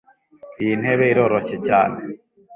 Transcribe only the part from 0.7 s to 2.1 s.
ntebe iroroshye cyane.